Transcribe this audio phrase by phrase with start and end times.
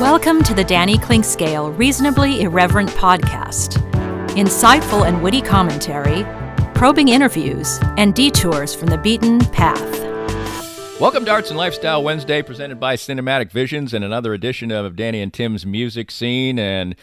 [0.00, 3.76] Welcome to the Danny Clinkscale Reasonably Irreverent podcast.
[4.30, 6.24] Insightful and witty commentary,
[6.74, 9.80] probing interviews, and detours from the beaten path.
[11.00, 15.22] Welcome to Arts and Lifestyle Wednesday, presented by Cinematic Visions, and another edition of Danny
[15.22, 16.58] and Tim's music scene.
[16.58, 16.96] And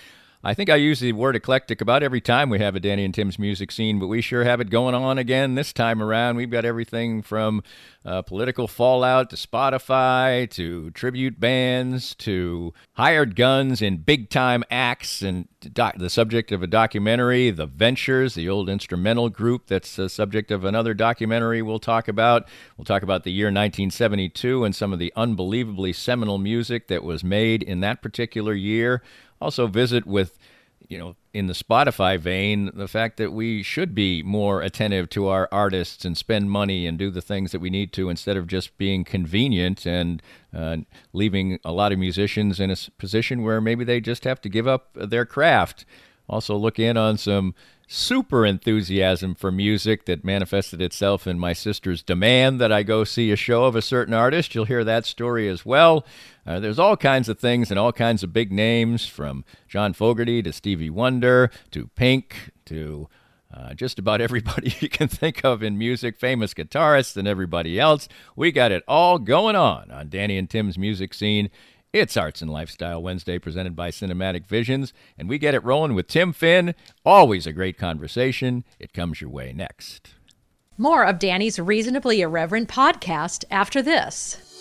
[0.43, 3.13] I think I use the word eclectic about every time we have a Danny and
[3.13, 6.35] Tim's music scene, but we sure have it going on again this time around.
[6.35, 7.63] We've got everything from
[8.05, 15.21] uh, political fallout to Spotify to tribute bands to hired guns in big time acts
[15.21, 20.09] and doc- the subject of a documentary, The Ventures, the old instrumental group that's the
[20.09, 22.47] subject of another documentary we'll talk about.
[22.77, 27.23] We'll talk about the year 1972 and some of the unbelievably seminal music that was
[27.23, 29.01] made in that particular year
[29.43, 30.37] also visit with
[30.93, 35.27] you know in the spotify vein the fact that we should be more attentive to
[35.27, 38.45] our artists and spend money and do the things that we need to instead of
[38.45, 40.21] just being convenient and
[40.55, 40.77] uh,
[41.11, 44.67] leaving a lot of musicians in a position where maybe they just have to give
[44.67, 45.83] up their craft
[46.29, 47.55] also look in on some
[47.87, 53.31] super enthusiasm for music that manifested itself in my sister's demand that I go see
[53.31, 54.55] a show of a certain artist.
[54.55, 56.05] You'll hear that story as well.
[56.45, 60.41] Uh, there's all kinds of things and all kinds of big names from John Fogerty
[60.43, 63.07] to Stevie Wonder to Pink to
[63.53, 68.07] uh, just about everybody you can think of in music, famous guitarists and everybody else.
[68.35, 71.49] We got it all going on on Danny and Tim's music scene.
[71.93, 76.07] It's Arts and Lifestyle Wednesday presented by Cinematic Visions, and we get it rolling with
[76.07, 76.73] Tim Finn.
[77.05, 78.63] Always a great conversation.
[78.79, 80.15] It comes your way next.
[80.75, 84.52] More of Danny's Reasonably Irreverent podcast after this.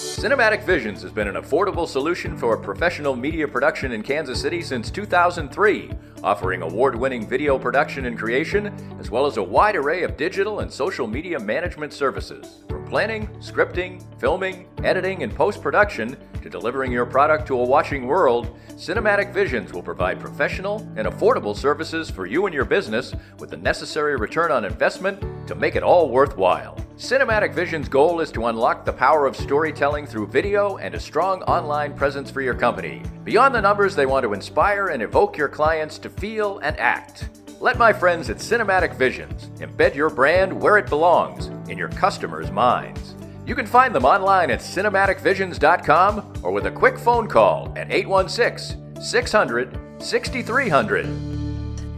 [0.00, 4.90] Cinematic Visions has been an affordable solution for professional media production in Kansas City since
[4.90, 5.90] 2003,
[6.24, 10.60] offering award winning video production and creation, as well as a wide array of digital
[10.60, 12.64] and social media management services.
[12.66, 18.06] From planning, scripting, filming, editing, and post production, to delivering your product to a watching
[18.06, 23.50] world, Cinematic Visions will provide professional and affordable services for you and your business with
[23.50, 26.78] the necessary return on investment to make it all worthwhile.
[27.00, 31.40] Cinematic Vision's goal is to unlock the power of storytelling through video and a strong
[31.44, 33.02] online presence for your company.
[33.24, 37.30] Beyond the numbers, they want to inspire and evoke your clients to feel and act.
[37.58, 42.50] Let my friends at Cinematic Visions embed your brand where it belongs in your customers'
[42.50, 43.14] minds.
[43.46, 49.02] You can find them online at cinematicvisions.com or with a quick phone call at 816
[49.02, 51.06] 600 6300.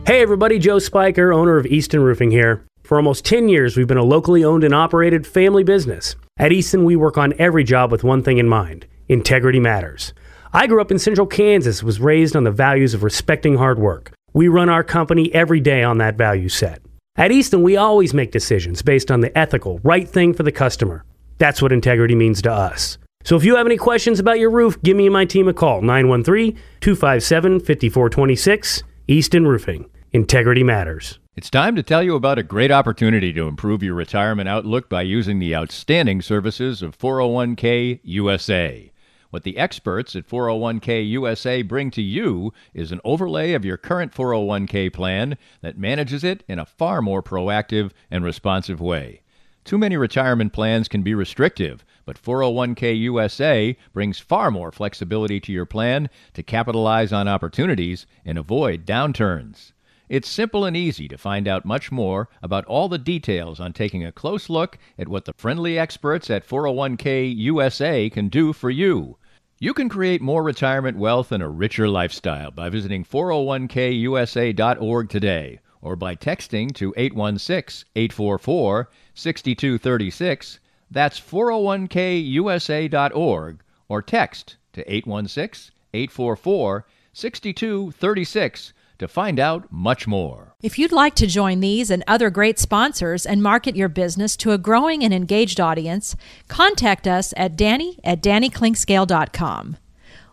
[0.06, 2.64] Hey everybody, Joe Spiker, owner of Easton Roofing here.
[2.82, 6.16] For almost 10 years, we've been a locally owned and operated family business.
[6.36, 10.14] At Easton, we work on every job with one thing in mind integrity matters.
[10.52, 14.12] I grew up in central Kansas, was raised on the values of respecting hard work.
[14.32, 16.80] We run our company every day on that value set.
[17.16, 21.04] At Easton, we always make decisions based on the ethical, right thing for the customer.
[21.38, 22.96] That's what integrity means to us.
[23.24, 25.52] So if you have any questions about your roof, give me and my team a
[25.52, 28.82] call 913 257 5426.
[29.08, 29.90] Easton Roofing.
[30.12, 31.18] Integrity matters.
[31.34, 35.00] It's time to tell you about a great opportunity to improve your retirement outlook by
[35.00, 38.92] using the outstanding services of 401k USA.
[39.30, 44.12] What the experts at 401k USA bring to you is an overlay of your current
[44.12, 49.22] 401k plan that manages it in a far more proactive and responsive way.
[49.64, 55.50] Too many retirement plans can be restrictive, but 401k USA brings far more flexibility to
[55.50, 59.71] your plan to capitalize on opportunities and avoid downturns.
[60.12, 64.04] It's simple and easy to find out much more about all the details on taking
[64.04, 69.16] a close look at what the friendly experts at 401k USA can do for you.
[69.58, 75.96] You can create more retirement wealth and a richer lifestyle by visiting 401kusa.org today or
[75.96, 80.60] by texting to 816 844 6236.
[80.90, 90.54] That's 401kusa.org or text to 816 844 6236 to find out much more.
[90.62, 94.52] If you'd like to join these and other great sponsors and market your business to
[94.52, 96.16] a growing and engaged audience,
[96.48, 99.76] contact us at danny at dannyclinkscale.com.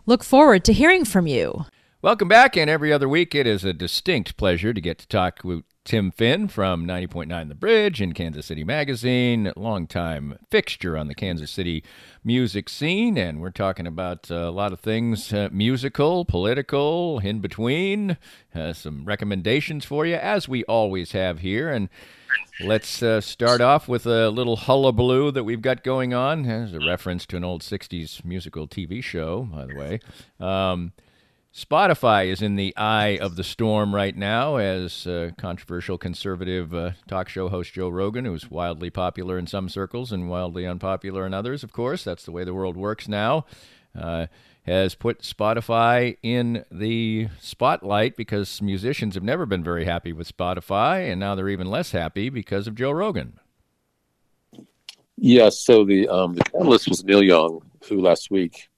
[0.06, 1.66] Look forward to hearing from you.
[2.02, 5.40] Welcome back, and every other week it is a distinct pleasure to get to talk
[5.44, 11.14] with Tim Finn from 90.9 The Bridge in Kansas City Magazine, longtime fixture on the
[11.14, 11.82] Kansas City
[12.22, 13.16] music scene.
[13.16, 18.18] And we're talking about uh, a lot of things uh, musical, political, in between,
[18.54, 21.70] uh, some recommendations for you, as we always have here.
[21.70, 21.88] And
[22.60, 26.44] let's uh, start off with a little hullabaloo that we've got going on.
[26.44, 30.00] As a reference to an old 60s musical TV show, by the way.
[30.38, 30.92] Um,
[31.54, 36.92] Spotify is in the eye of the storm right now as uh, controversial conservative uh,
[37.08, 41.34] talk show host Joe Rogan, who's wildly popular in some circles and wildly unpopular in
[41.34, 42.04] others, of course.
[42.04, 43.46] That's the way the world works now.
[43.98, 44.26] Uh,
[44.62, 51.10] has put Spotify in the spotlight because musicians have never been very happy with Spotify,
[51.10, 53.40] and now they're even less happy because of Joe Rogan.
[55.16, 58.68] Yes, so the um, the catalyst was Neil Young, who last week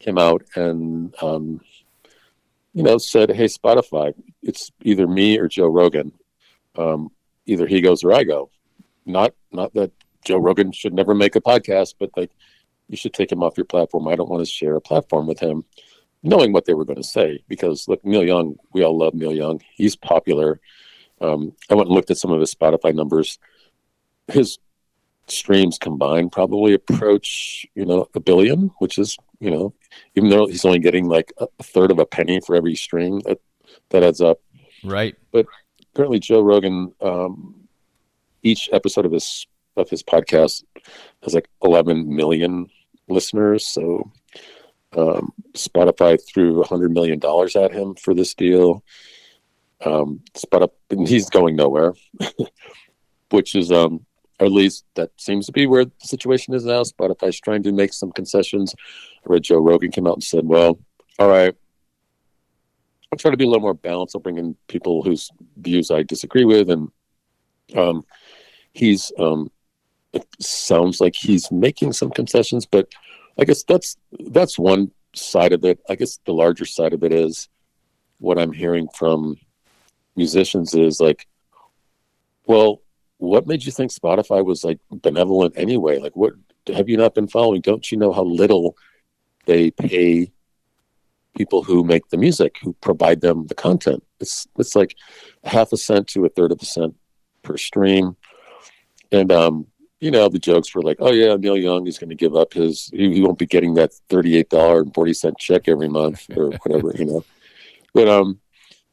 [0.00, 1.60] came out and um,
[2.72, 6.12] you know, said, "Hey, Spotify, it's either me or Joe Rogan.
[6.76, 7.10] Um,
[7.46, 8.50] either he goes or I go.
[9.06, 9.92] Not not that
[10.24, 12.30] Joe Rogan should never make a podcast, but like
[12.88, 14.08] you should take him off your platform.
[14.08, 15.64] I don't want to share a platform with him."
[16.22, 19.32] Knowing what they were going to say, because look, Neil Young, we all love Neil
[19.32, 19.62] Young.
[19.72, 20.60] He's popular.
[21.18, 23.38] Um, I went and looked at some of his Spotify numbers.
[24.28, 24.58] His
[25.32, 29.74] streams combined probably approach you know a billion which is you know
[30.14, 33.40] even though he's only getting like a third of a penny for every string, that
[33.90, 34.40] that adds up
[34.84, 35.46] right but
[35.94, 37.54] currently joe rogan um,
[38.42, 39.46] each episode of his
[39.76, 40.64] of his podcast
[41.22, 42.68] has like 11 million
[43.08, 44.10] listeners so
[44.96, 48.84] um, spotify threw 100 million dollars at him for this deal
[49.84, 51.94] um spotify and he's going nowhere
[53.30, 54.04] which is um
[54.40, 56.82] or at least that seems to be where the situation is now.
[56.82, 58.74] Spotify's trying to make some concessions.
[59.24, 60.78] Read Joe Rogan came out and said, "Well,
[61.18, 61.54] all right,
[63.12, 64.14] I'll try to be a little more balanced.
[64.14, 66.90] I'll bring in people whose views I disagree with." And
[67.76, 68.04] um,
[68.72, 69.50] he's um,
[70.12, 72.88] it sounds like he's making some concessions, but
[73.38, 73.96] I guess that's
[74.30, 75.80] that's one side of it.
[75.88, 77.48] I guess the larger side of it is
[78.18, 79.36] what I'm hearing from
[80.16, 81.26] musicians is like,
[82.46, 82.82] well,
[83.18, 85.98] what made you think Spotify was like benevolent anyway?
[85.98, 86.32] Like, what
[86.74, 87.60] have you not been following?
[87.60, 88.76] Don't you know how little
[89.50, 90.30] they pay
[91.36, 94.02] people who make the music, who provide them the content?
[94.20, 94.92] It's it's like
[95.44, 96.94] half a cent to a third of a cent
[97.42, 98.16] per stream,
[99.10, 99.66] and um,
[99.98, 102.52] you know the jokes were like, oh yeah, Neil Young is going to give up
[102.52, 105.88] his, he, he won't be getting that thirty eight dollar and forty cent check every
[105.88, 107.24] month or whatever, you know,
[107.94, 108.40] but um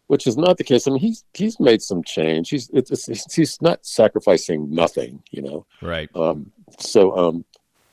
[0.07, 0.87] which is not the case.
[0.87, 2.49] I mean, he's he's made some change.
[2.49, 5.65] He's it's, he's not sacrificing nothing, you know.
[5.81, 6.09] Right.
[6.15, 7.45] Um, so, um,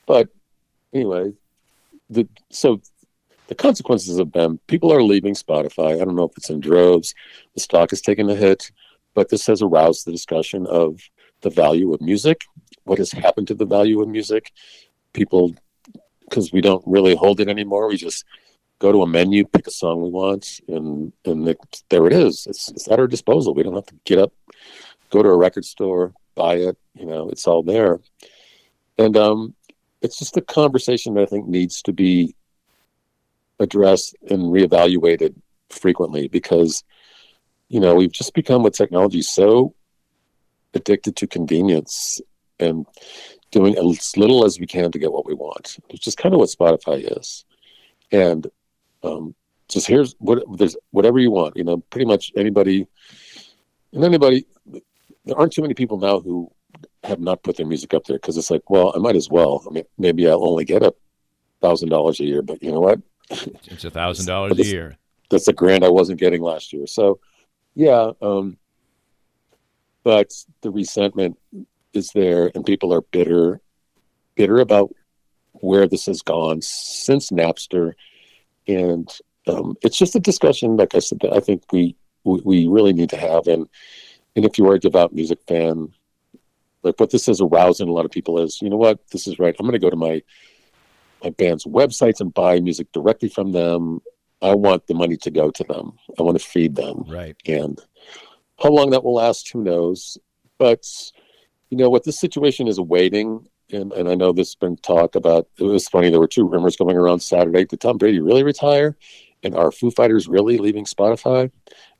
[0.06, 0.28] but
[0.92, 1.32] anyway,
[2.14, 2.80] the so
[3.48, 4.58] the consequences of them.
[4.66, 6.00] People are leaving Spotify.
[6.00, 7.14] I don't know if it's in droves.
[7.54, 8.70] The stock has taken a hit,
[9.12, 11.00] but this has aroused the discussion of
[11.42, 12.40] the value of music.
[12.84, 14.52] What has happened to the value of music?
[15.12, 15.54] People,
[16.20, 17.88] because we don't really hold it anymore.
[17.88, 18.24] We just
[18.78, 21.58] go to a menu, pick a song we want, and and it,
[21.90, 22.46] there it is.
[22.46, 23.54] It's, it's at our disposal.
[23.54, 24.32] We don't have to get up,
[25.10, 26.76] go to a record store, buy it.
[26.94, 28.00] You know, it's all there.
[28.98, 29.54] And um,
[30.04, 32.36] it's just a conversation that I think needs to be
[33.58, 35.34] addressed and reevaluated
[35.70, 36.84] frequently because
[37.68, 39.74] you know we've just become with technology so
[40.74, 42.20] addicted to convenience
[42.60, 42.86] and
[43.50, 46.40] doing as little as we can to get what we want, which is kind of
[46.40, 47.44] what Spotify is.
[48.10, 48.46] And
[49.02, 49.34] um,
[49.68, 51.56] just here's what there's whatever you want.
[51.56, 52.86] You know, pretty much anybody
[53.92, 54.46] and anybody.
[55.24, 56.50] There aren't too many people now who
[57.04, 59.62] have not put their music up there because it's like, well, I might as well.
[59.68, 60.94] I mean, maybe I'll only get a
[61.60, 63.00] thousand dollars a year, but you know what?
[63.66, 64.96] It's a thousand dollars a year.
[65.30, 66.86] That's a grant I wasn't getting last year.
[66.86, 67.20] So,
[67.74, 68.10] yeah.
[68.20, 68.58] Um,
[70.02, 71.38] but the resentment
[71.94, 73.60] is there, and people are bitter,
[74.34, 74.94] bitter about
[75.52, 77.94] where this has gone since Napster
[78.66, 79.08] and
[79.46, 80.76] um, it's just a discussion.
[80.76, 83.46] Like I said, that I think we, we, we really need to have.
[83.46, 83.68] And
[84.36, 85.92] and if you are a devout music fan,
[86.84, 89.38] like what this is arousing a lot of people is, you know what, this is
[89.38, 89.56] right.
[89.58, 90.22] I'm going to go to my
[91.22, 94.00] my band's websites and buy music directly from them.
[94.42, 95.92] I want the money to go to them.
[96.18, 97.04] I want to feed them.
[97.08, 97.34] Right.
[97.46, 97.80] And
[98.62, 100.18] how long that will last, who knows?
[100.58, 100.84] But
[101.70, 105.48] you know what this situation is awaiting and, and I know there's been talk about
[105.58, 108.96] it was funny there were two rumors going around Saturday did Tom Brady really retire
[109.42, 111.50] and are Foo Fighters really leaving Spotify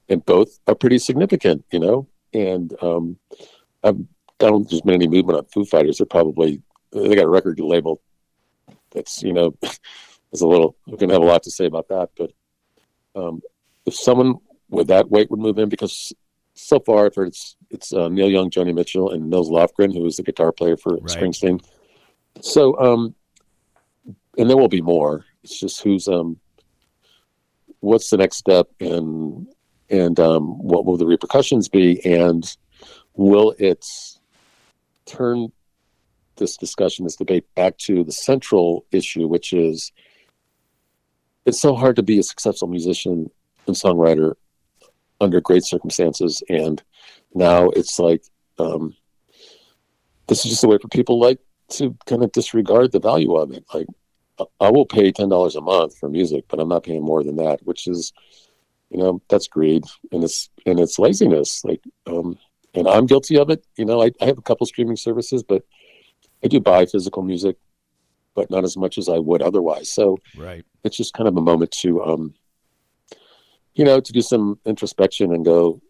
[0.08, 3.16] and both are pretty significant you know and um,
[3.82, 3.98] I've,
[4.44, 7.28] I don't think there's been any movement on Foo Fighters they're probably they got a
[7.28, 8.00] record label
[8.92, 9.54] that's you know
[10.32, 12.30] is a little we're gonna have a lot to say about that but
[13.16, 13.40] um,
[13.86, 14.36] if someone
[14.68, 16.12] with that weight would move in because
[16.54, 20.06] so far I've heard it's it's uh, Neil Young, Joni Mitchell, and Nils Lofgren, who
[20.06, 21.02] is the guitar player for Right.
[21.02, 21.64] Springsteen.
[22.40, 23.14] So, um,
[24.38, 25.24] and there will be more.
[25.42, 26.38] It's just who's um,
[27.80, 29.48] what's the next step, and
[29.90, 32.44] and um, what will the repercussions be, and
[33.14, 33.84] will it
[35.06, 35.52] turn
[36.36, 39.92] this discussion, this debate, back to the central issue, which is
[41.46, 43.30] it's so hard to be a successful musician
[43.66, 44.34] and songwriter
[45.20, 46.42] under great circumstances.
[46.48, 46.82] And
[47.34, 48.24] now it's like
[48.58, 48.94] um,
[50.26, 51.38] this is just a way for people like
[51.70, 53.64] to kind of disregard the value of it.
[53.72, 53.86] Like
[54.60, 57.60] I- will pay $10 a month for music but i'm not paying more than that
[57.62, 58.12] which is
[58.90, 61.64] you know that's greed and it's and it's laziness.
[61.64, 62.38] Like um
[62.74, 63.64] and i'm guilty of it.
[63.76, 65.62] You know i, I have a couple streaming services but
[66.44, 67.56] i do buy physical music
[68.34, 69.90] but not as much as i would otherwise.
[69.92, 70.64] So Right.
[70.82, 72.34] it's just kind of a moment to um
[73.74, 75.80] you know to do some introspection and go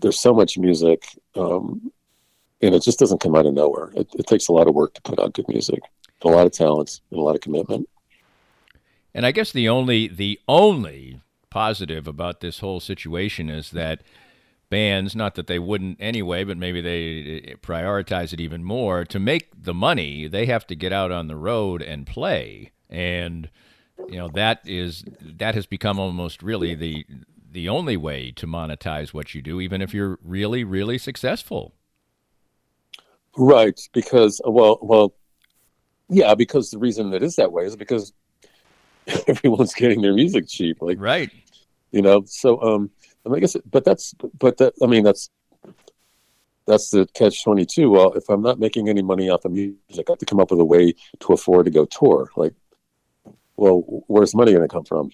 [0.00, 1.92] there's so much music um
[2.62, 3.92] and it just doesn't come out of nowhere.
[3.94, 5.80] It, it takes a lot of work to put out good music
[6.22, 7.88] a lot of talent and a lot of commitment.
[9.14, 14.02] And I guess the only the only positive about this whole situation is that
[14.70, 19.18] bands, not that they wouldn't anyway, but maybe they uh, prioritize it even more to
[19.18, 20.28] make the money.
[20.28, 23.50] They have to get out on the road and play, and
[24.06, 27.06] you know that is that has become almost really the
[27.50, 31.74] the only way to monetize what you do, even if you're really really successful.
[33.36, 35.14] right because well well
[36.10, 38.12] yeah because the reason it is that way is because
[39.28, 41.30] everyone's getting their music cheap like Right.
[41.92, 42.90] you know so um
[43.26, 45.28] and i guess but that's but that i mean that's
[46.66, 49.78] that's the catch 22 well if i'm not making any money off of music
[50.08, 52.30] i have to come up with a way to afford to go tour.
[52.36, 52.54] Like
[53.56, 55.10] well where's money going to come from?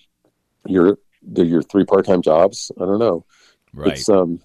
[0.66, 0.99] Your
[1.35, 2.71] your three part-time jobs?
[2.81, 3.25] I don't know.
[3.73, 3.92] Right.
[3.92, 4.40] it's um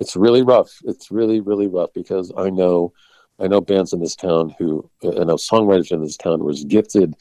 [0.00, 0.70] it's really rough.
[0.84, 2.92] It's really really rough because i know
[3.38, 6.52] i know bands in this town who i know songwriters in this town who are
[6.52, 7.14] as gifted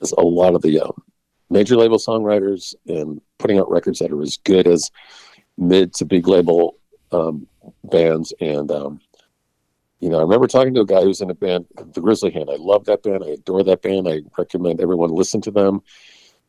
[0.00, 1.02] as a lot of the um,
[1.52, 4.90] major label songwriters and putting out records that are as good as
[5.58, 6.76] mid to big label
[7.12, 7.46] um,
[7.84, 8.32] bands.
[8.40, 9.00] And um,
[10.02, 12.50] you know i remember talking to a guy who's in a band the Grisly Hand.
[12.50, 13.22] I love that band.
[13.24, 14.08] I adore that band.
[14.08, 15.80] I recommend everyone listen to them.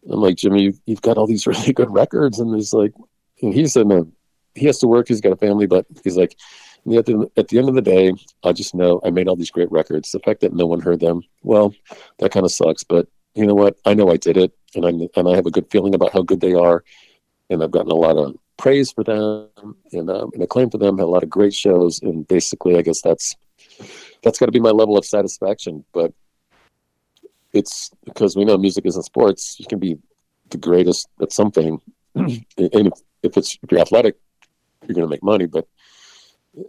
[0.09, 2.39] I'm like jimmy you, you've got all these really good records.
[2.39, 2.93] And he's like
[3.41, 4.05] and he's in a
[4.55, 5.07] he has to work.
[5.07, 5.67] He's got a family.
[5.67, 6.35] But he's like
[6.97, 9.51] at the, at the end of the day i just know i made all these
[9.51, 10.11] great records.
[10.11, 11.73] The fact that no one heard them well
[12.17, 12.83] that kind of sucks.
[12.83, 13.77] But you know what?
[13.85, 16.23] I know i did it and i and i have a good feeling about how
[16.23, 16.83] good they are
[17.49, 20.97] and i've gotten a lot of praise for them and, um, and acclaim for them.
[20.97, 23.35] Had a lot of great shows and basically i guess that's
[24.23, 26.13] that's got to be my level of satisfaction but
[27.51, 29.57] it's because we know music isn't sports.
[29.59, 29.97] You can be
[30.49, 31.79] the greatest at something
[32.15, 34.15] and if, if it's if you're athletic
[34.87, 35.67] you're going to make money but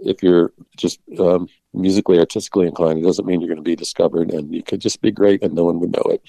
[0.04, 4.32] if you're just um, musically artistically inclined it doesn't mean you're going to be discovered
[4.32, 6.22] and you could just be great and no one would know it.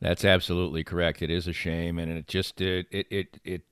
[0.00, 1.20] That's absolutely correct.
[1.20, 3.62] It is a shame, and it just it it it, it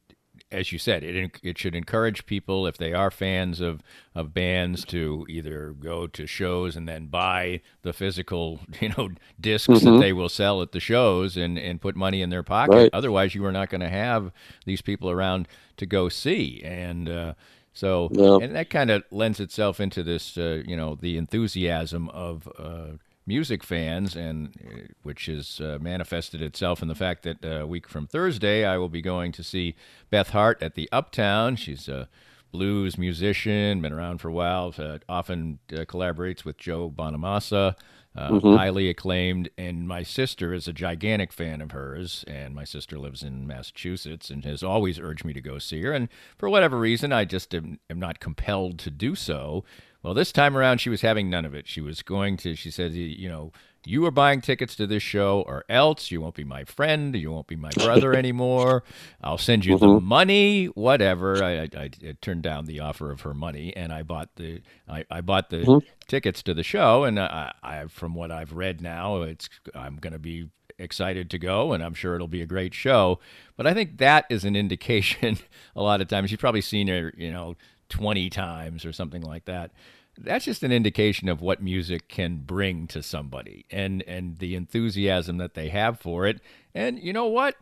[0.51, 3.83] as you said, it it should encourage people if they are fans of
[4.15, 9.67] of bands to either go to shows and then buy the physical you know discs
[9.81, 10.01] that Mhm.
[10.01, 12.75] they will sell at the shows and and put money in their pocket.
[12.75, 12.91] Right.
[12.93, 14.33] Otherwise, you are not going to have
[14.65, 17.09] these people around to go see and.
[17.09, 17.35] Uh,
[17.75, 18.39] so, Yeah.
[18.45, 22.97] and that kind of lends itself into this, uh, you know, the enthusiasm of uh,
[23.29, 27.67] music fans, and uh, which has uh, manifested itself in the fact that uh, a
[27.67, 29.77] week from Thursday, I will be going to see
[30.11, 31.57] Beth Hart at the Uptown.
[31.57, 32.09] She's a
[32.51, 37.77] blues musician, been around for a while, uh, often uh, collaborates with Joe Bonamassa.
[38.17, 42.25] Uh, Highly acclaimed, and my sister is a gigantic fan of hers.
[42.27, 45.93] And my sister lives in Massachusetts and has always urged me to go see her.
[45.93, 49.63] And for whatever reason, I just am, am not compelled to do so.
[50.09, 51.69] Well, this time around, she was having none of it.
[51.69, 53.53] She was going to, she said, you know,
[53.85, 57.15] you are buying tickets to this show, or else you won't be my friend.
[57.15, 58.85] You won't be my brother anymore.
[59.23, 60.07] I'll send you the mm-hmm.
[60.07, 61.45] money, whatever.
[61.45, 65.05] I, I, I turned down the offer of her money, and I bought the I,
[65.11, 65.87] I bought the mm-hmm.
[66.07, 67.05] tickets to the show.
[67.05, 70.49] And I, I, from what I've read now, it's I'm going to be
[70.79, 73.21] excited to go, and I'm sure it'll be a great show.
[73.59, 75.37] But I think that is an indication.
[75.77, 77.57] a lot of times, you've probably seen her, you know,
[77.91, 79.71] 20 times or something like that
[80.19, 85.39] that's just an indication of what music can bring to somebody and and the enthusiasm
[85.39, 86.41] that they have for it
[86.75, 87.57] and you know what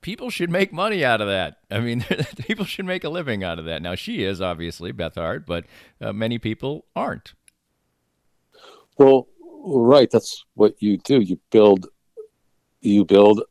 [0.00, 2.04] people should make money out of that i mean
[2.38, 5.64] people should make a living out of that now she is obviously beth hart but
[6.00, 7.34] uh, many people aren't
[8.98, 9.28] Well,
[9.64, 10.10] right.
[10.10, 11.20] That's what you do.
[11.20, 11.86] You build,
[12.80, 13.42] you build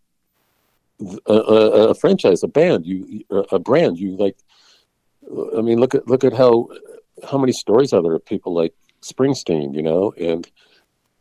[1.25, 3.97] a, a, a franchise, a band, you a brand.
[3.97, 4.37] You like
[5.57, 6.69] I mean, look at look at how
[7.29, 10.49] how many stories are there of people like Springsteen, you know, and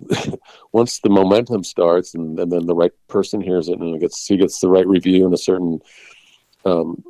[0.72, 4.26] once the momentum starts and, and, then the right person hears it and it gets
[4.26, 5.80] he gets the right review in a certain
[6.66, 7.02] um,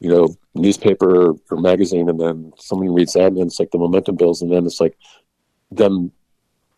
[0.00, 3.78] you know newspaper or, magazine and then someone reads that and then it's like the
[3.78, 4.96] momentum builds and then it's like
[5.70, 6.10] then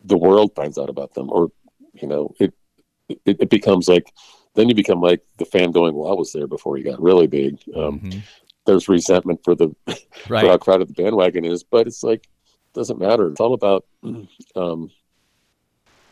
[0.03, 1.51] the world finds out about them or
[1.93, 2.53] you know it
[3.09, 4.13] it, it becomes like
[4.53, 7.27] then you become like the fan going well i was there before he got really
[7.27, 8.19] big um, mm-hmm.
[8.65, 9.99] There's resentment for the right.
[10.27, 12.27] for how crowded the bandwagon is but it's like
[12.73, 13.85] doesn't matter it's all about
[14.55, 14.89] um,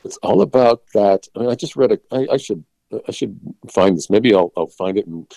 [0.03, 2.63] it's all about that I, mean, I just read a I, I should
[3.08, 3.39] I should
[3.70, 4.10] find this.
[4.10, 5.31] Maybe I'll I'll find it and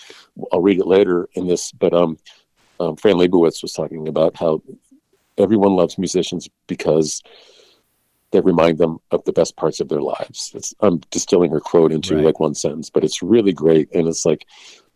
[0.51, 1.71] I'll read it later in this.
[1.71, 2.17] But um,
[2.79, 4.61] um, Fran Lebowitz was talking about how
[5.37, 7.21] everyone loves musicians because
[8.31, 10.51] they remind them of the best parts of their lives.
[10.55, 12.25] It's, I'm distilling her quote into right.
[12.25, 13.93] like one sentence, but it's really great.
[13.93, 14.45] And it's like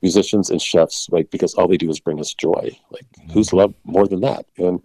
[0.01, 2.77] musicians and chefs, like because all they do is bring us joy.
[2.91, 3.31] Like mm-hmm.
[3.31, 4.45] who's loved more than that?
[4.57, 4.81] And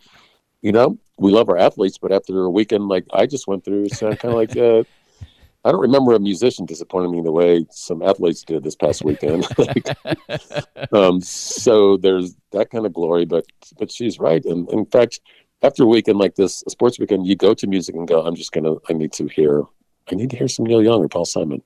[0.63, 3.85] you know, we love our athletes, but after a weekend like I just went through,
[3.85, 4.85] it's kind of like uh,
[5.65, 9.47] I don't remember a musician disappointing me the way some athletes did this past weekend.
[9.59, 9.89] like,
[10.93, 13.47] um, so there's that kind of glory, but
[13.79, 14.45] but she's right.
[14.45, 15.21] And in fact,
[15.65, 18.35] after a weekend like this, a sports weekend, you go to music and go, I'm
[18.35, 19.63] just gonna, I need to hear,
[20.11, 21.63] I need to hear some Neil Young or Paul Simon.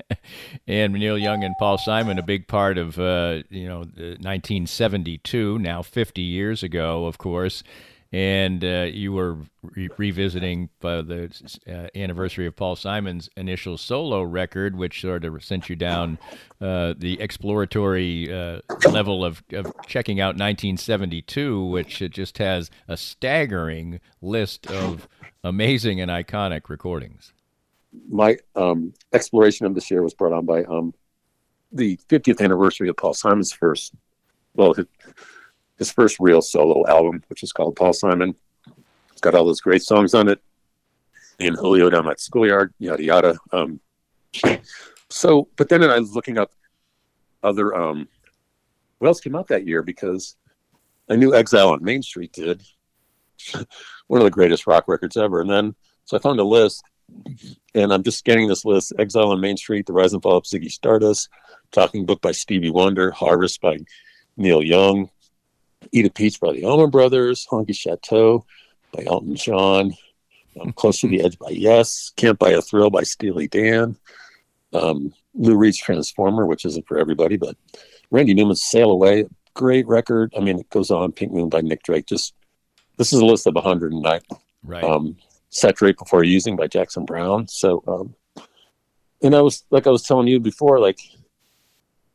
[0.66, 5.82] and Neil Young and Paul Simon, a big part of uh, you know 1972, now
[5.82, 7.62] 50 years ago, of course
[8.10, 11.30] and uh, you were re- revisiting uh, the
[11.68, 16.18] uh, anniversary of Paul Simon's initial solo record, which sort of sent you down
[16.60, 22.96] uh, the exploratory uh, level of, of checking out 1972, which it just has a
[22.96, 25.06] staggering list of
[25.44, 27.32] amazing and iconic recordings.
[28.08, 30.94] My um, exploration of this year was brought on by um,
[31.72, 33.94] the 50th anniversary of Paul Simon's first,
[34.54, 34.74] well,
[35.78, 38.34] his first real solo album, which is called Paul Simon.
[39.12, 40.40] It's got all those great songs on it.
[41.40, 43.38] And Julio down at schoolyard, yada yada.
[43.52, 43.80] Um,
[45.08, 46.50] so, but then I was looking up
[47.42, 48.08] other um,
[48.98, 50.36] what else came out that year because
[51.08, 52.62] I knew Exile on Main Street did
[54.08, 55.40] one of the greatest rock records ever.
[55.40, 56.82] And then so I found a list,
[57.74, 60.44] and I'm just scanning this list: Exile on Main Street, The Rise and Fall of
[60.44, 61.28] Ziggy Stardust,
[61.72, 63.78] Talking Book by Stevie Wonder, Harvest by
[64.36, 65.10] Neil Young,
[65.92, 68.44] Eat a Peach by the Allman Brothers, Honky Chateau
[68.92, 69.94] by Elton John,
[70.60, 73.96] um, Close to the Edge by Yes, Can't Buy a Thrill by Steely Dan,
[74.72, 77.56] um, Lou Reed's Transformer, which isn't for everybody, but
[78.10, 80.32] Randy Newman's Sail Away, great record.
[80.36, 81.12] I mean, it goes on.
[81.12, 82.06] Pink Moon by Nick Drake.
[82.06, 82.34] Just
[82.96, 84.20] this is a list of 109.
[84.64, 84.84] Right.
[84.84, 85.16] Um,
[85.50, 87.48] Saturate Before Using by Jackson Browne.
[87.48, 88.44] So, um,
[89.22, 91.00] and I was like I was telling you before, like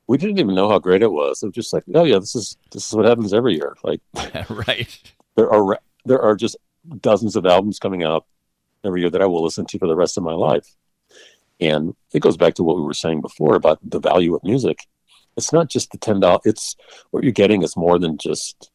[0.08, 1.42] we didn't even know how great it was.
[1.42, 3.76] It was just like, oh yeah, this is this is what happens every year.
[3.84, 4.02] Like,
[4.50, 5.14] right?
[5.36, 6.58] There are there are just
[7.00, 8.26] dozens of albums coming out
[8.84, 10.68] every year that I will listen to for the rest of my life.
[11.60, 14.80] And it goes back to what we were saying before about the value of music.
[15.38, 16.42] It's not just the ten dollars.
[16.46, 16.76] It's
[17.12, 18.72] what you're getting is more than just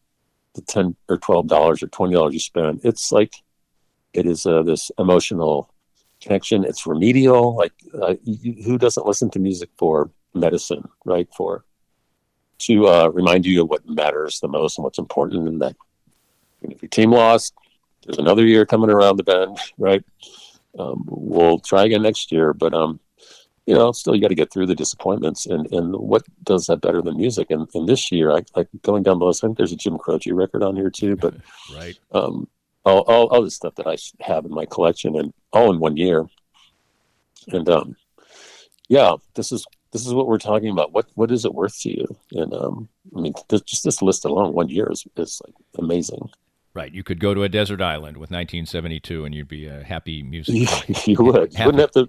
[0.55, 2.81] the ten or twelve dollars or twenty dollars you spend.
[2.85, 3.35] It's like
[4.13, 5.73] it is uh, this emotional
[6.21, 6.65] connection.
[6.65, 7.57] It's remedial.
[7.57, 11.29] Like uh, you, who doesn't listen to music for medicine, right?
[11.37, 11.65] For
[12.61, 15.77] to uh, remind you of what matters the most and what's important, and that
[16.63, 17.55] if your team lost,
[18.05, 20.05] there's another year coming around the bend, right?
[20.79, 23.01] Um, we'll try again next year, but um,
[23.67, 25.47] you know, still you got to get through the disappointments.
[25.47, 27.51] And and what does that better than music?
[27.51, 29.45] And, and this year, I like going down the list.
[29.45, 31.35] I think there's a Jim Croce record on here too, but
[31.75, 31.99] right.
[32.13, 32.49] Um,
[32.85, 35.97] all, all, all the stuff that I have in my collection, and all in one
[35.97, 36.27] year.
[37.49, 37.97] And um,
[38.89, 40.93] yeah, this is this is what we're talking about.
[40.93, 42.17] What what is it worth to you?
[42.33, 43.35] And um, I mean,
[43.67, 46.31] just this list alone, one year is, is like amazing.
[46.75, 46.93] Right.
[46.93, 50.55] You could go to a desert island with 1972, and you'd be a happy music.
[51.07, 51.59] you would.
[51.59, 52.09] You wouldn't have to.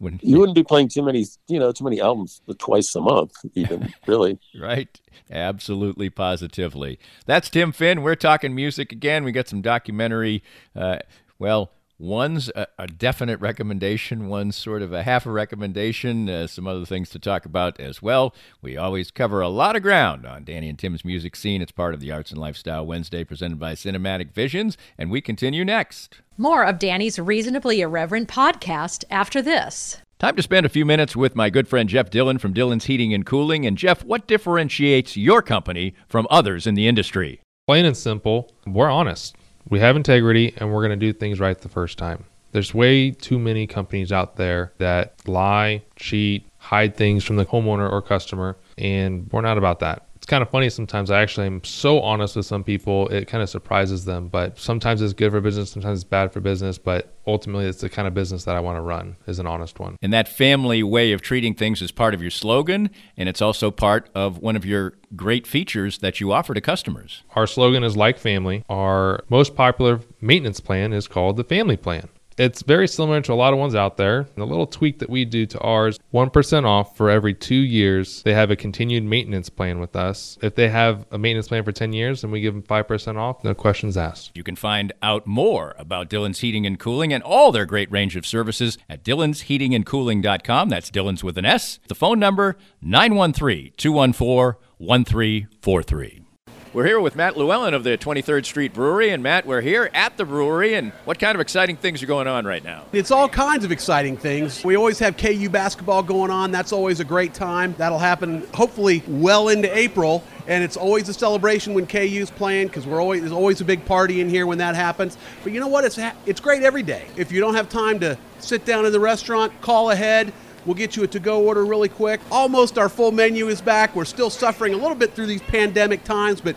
[0.00, 3.32] Wouldn't, you wouldn't be playing too many, you know, too many albums twice a month,
[3.54, 4.38] even really.
[4.58, 5.00] right.
[5.30, 6.98] Absolutely, positively.
[7.26, 8.02] That's Tim Finn.
[8.02, 9.24] We're talking music again.
[9.24, 10.42] We got some documentary.
[10.74, 10.98] Uh,
[11.38, 16.68] well, One's a, a, definite recommendation, one's sort of a half a recommendation, uh, some
[16.68, 18.32] other things to talk about as well.
[18.62, 21.60] We always cover a lot of ground on Danny and Tim's music scene.
[21.60, 25.64] It's part of the Arts and Lifestyle Wednesday presented by Cinematic Visions, and we continue
[25.64, 26.20] next.
[26.36, 29.96] More of Danny's Reasonably Irreverent podcast after this.
[30.20, 33.12] Time to spend a few minutes with my good friend Jeff Dillon from Dillon's Heating
[33.12, 33.66] and Cooling.
[33.66, 37.40] And Jeff, what differentiates your company from others in the industry?
[37.66, 39.36] Plain and simple, we're honest
[39.68, 42.24] we have integrity and we're going to do things right the first time.
[42.52, 47.90] There's way too many companies out there that lie, cheat, hide things from the homeowner
[47.90, 50.07] or customer, and we're not about that.
[50.28, 51.10] It's kind of funny sometimes.
[51.10, 54.28] I actually am so honest with some people, it kind of surprises them.
[54.28, 56.76] But sometimes it's good for business, sometimes it's bad for business.
[56.76, 59.80] But ultimately, it's the kind of business that I want to run is an honest
[59.80, 59.96] one.
[60.02, 63.70] And that family way of treating things is part of your slogan, and it's also
[63.70, 67.22] part of one of your great features that you offer to customers.
[67.34, 68.64] Our slogan is like family.
[68.68, 72.10] Our most popular maintenance plan is called the family plan.
[72.38, 74.26] It's very similar to a lot of ones out there.
[74.36, 78.22] The little tweak that we do to ours 1% off for every two years.
[78.22, 80.38] They have a continued maintenance plan with us.
[80.40, 83.42] If they have a maintenance plan for 10 years, then we give them 5% off,
[83.42, 84.30] no questions asked.
[84.34, 88.14] You can find out more about Dillon's Heating and Cooling and all their great range
[88.14, 90.68] of services at dillonsheatingandcooling.com.
[90.68, 91.80] That's Dillon's with an S.
[91.88, 96.27] The phone number 913 214 1343.
[96.74, 99.08] We're here with Matt Llewellyn of the 23rd Street Brewery.
[99.08, 100.74] And Matt, we're here at the brewery.
[100.74, 102.84] And what kind of exciting things are going on right now?
[102.92, 104.62] It's all kinds of exciting things.
[104.62, 106.50] We always have KU basketball going on.
[106.50, 107.74] That's always a great time.
[107.78, 110.22] That'll happen hopefully well into April.
[110.46, 113.86] And it's always a celebration when KU's playing because we're always there's always a big
[113.86, 115.16] party in here when that happens.
[115.42, 115.84] But you know what?
[115.84, 117.06] It's it's great every day.
[117.16, 120.34] If you don't have time to sit down in the restaurant, call ahead.
[120.66, 122.20] We'll get you a to go order really quick.
[122.30, 123.94] Almost our full menu is back.
[123.96, 126.56] We're still suffering a little bit through these pandemic times, but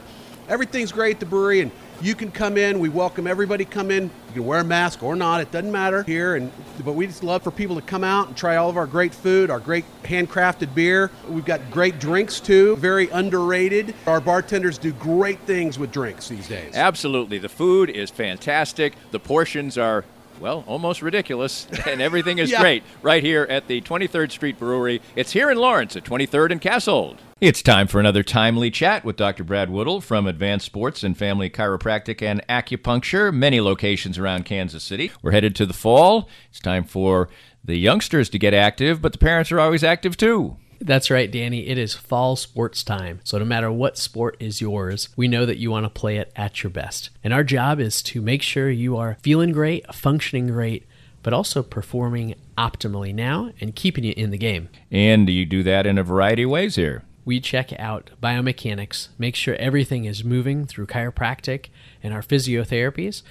[0.49, 2.79] everything's great at the brewery and you can come in.
[2.79, 4.05] We welcome everybody come in.
[4.29, 5.41] You can wear a mask or not.
[5.41, 6.35] It doesn't matter here.
[6.35, 6.51] And
[6.83, 9.13] but we just love for people to come out and try all of our great
[9.13, 11.11] food, our great handcrafted beer.
[11.29, 12.75] We've got great drinks too.
[12.77, 13.93] Very underrated.
[14.07, 16.75] Our bartenders do great things with drinks these days.
[16.75, 17.37] Absolutely.
[17.37, 18.93] The food is fantastic.
[19.11, 20.05] The portions are
[20.41, 22.61] well, almost ridiculous, and everything is Yeah.
[22.61, 25.01] great right here at the 23rd Street Brewery.
[25.15, 27.17] It's here in Lawrence at 23rd and Kasold.
[27.39, 29.43] It's time for another timely chat with Dr.
[29.43, 35.11] Brad Woodle from Advanced Sports and Family Chiropractic and Acupuncture, many locations around Kansas City.
[35.21, 36.27] We're headed to the fall.
[36.49, 37.29] It's time for
[37.63, 40.57] the youngsters to get active, but the parents are always active too.
[40.81, 41.67] That's right, Danny.
[41.67, 43.19] It is fall sports time.
[43.23, 46.31] So, no matter what sport is yours, we know that you want to play it
[46.35, 47.11] at your best.
[47.23, 50.87] And our job is to make sure you are feeling great, functioning great,
[51.21, 54.69] but also performing optimally now and keeping you in the game.
[54.89, 57.03] And you do that in a variety of ways here.
[57.23, 61.67] We check out biomechanics, make sure everything is moving through chiropractic
[62.01, 63.21] and our physiotherapies.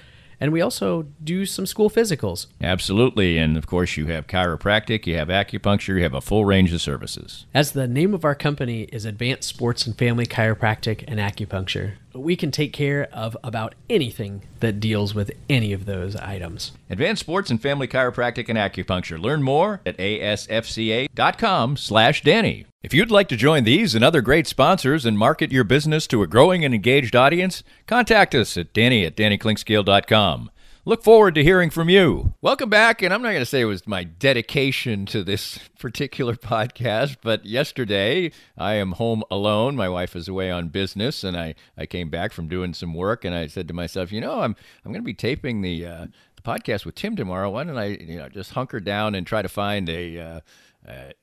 [0.41, 2.47] And we also do some school physicals.
[2.59, 3.37] Absolutely.
[3.37, 6.81] And of course, you have chiropractic, you have acupuncture, you have a full range of
[6.81, 7.45] services.
[7.53, 12.35] As the name of our company is Advanced Sports and Family Chiropractic and Acupuncture, we
[12.35, 16.71] can take care of about anything that deals with any of those items.
[16.89, 19.19] Advanced Sports and Family Chiropractic and Acupuncture.
[19.19, 22.65] Learn more at asfca.com slash Danny.
[22.83, 26.23] If you'd like to join these and other great sponsors and market your business to
[26.23, 30.49] a growing and engaged audience, contact us at danny at dannyclinkscale.com.
[30.83, 32.33] Look forward to hearing from you.
[32.41, 36.33] Welcome back, and I'm not going to say it was my dedication to this particular
[36.33, 39.75] podcast, but yesterday I am home alone.
[39.75, 43.23] My wife is away on business, and I, I came back from doing some work,
[43.23, 46.07] and I said to myself, you know, I'm I'm going to be taping the uh,
[46.35, 47.51] the podcast with Tim tomorrow.
[47.51, 50.39] Why don't I, you know, just hunker down and try to find a uh,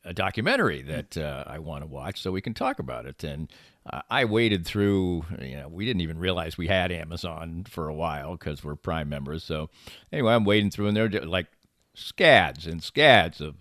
[0.05, 3.25] a, documentary that uh, I want to watch so we can talk about it.
[3.25, 3.51] And
[3.91, 7.95] uh, I waited through, you know, we didn't even realize we had Amazon for a
[7.95, 9.45] while because we're Prime members.
[9.45, 9.71] So
[10.13, 11.47] anyway, I'm wading through, and they're ju- like
[11.95, 13.57] scads and scads of,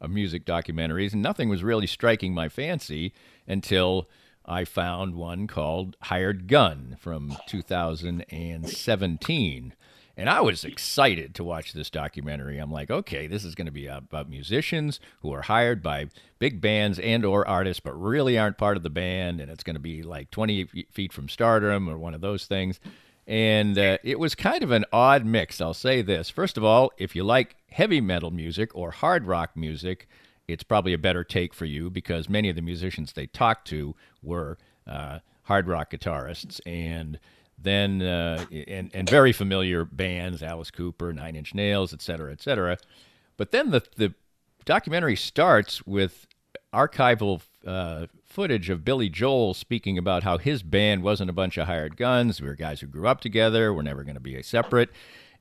[0.00, 3.12] of music documentaries, and nothing was really striking my fancy
[3.46, 4.08] until
[4.44, 9.74] I found one called Hired Gun from 2017.
[10.18, 12.58] And I was excited to watch this documentary.
[12.58, 16.08] I'm like, okay, this is going to be about musicians who are hired by
[16.40, 19.76] big bands and or artists, but really aren't part of the band, and it's going
[19.76, 22.80] to be like 20 feet from stardom or one of those things.
[23.28, 25.60] And uh, it was kind of an odd mix.
[25.60, 29.52] I'll say this: first of all, if you like heavy metal music or hard rock
[29.54, 30.08] music,
[30.48, 33.94] it's probably a better take for you because many of the musicians they talked to
[34.20, 37.20] were uh, hard rock guitarists and
[37.60, 42.40] then uh, and, and very familiar bands alice cooper nine inch nails et cetera et
[42.40, 42.78] cetera.
[43.36, 44.14] But then the, the
[44.64, 46.26] documentary starts with
[46.72, 51.66] archival uh, footage of billy joel speaking about how his band wasn't a bunch of
[51.66, 52.40] hired guns.
[52.40, 53.72] We were guys who grew up together.
[53.72, 54.90] We're never going to be a separate.